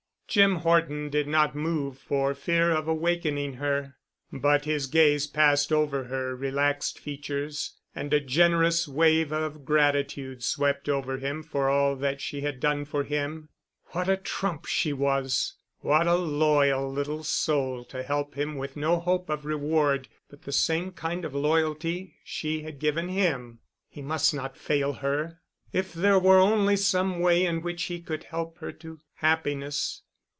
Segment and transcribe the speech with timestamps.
[0.31, 3.95] Jim Horton did not move for fear of awakening her,
[4.31, 10.87] but his gaze passed over her relaxed features and a generous wave of gratitude swept
[10.87, 13.49] over him for all that she had done for him.
[13.87, 15.55] What a trump she was!
[15.79, 20.53] What a loyal little soul to help him with no hope of reward but the
[20.53, 23.59] same kind of loyalty she had given him.
[23.89, 25.41] He must not fail her.
[25.73, 30.03] If there were only some way in which he could help her to happiness.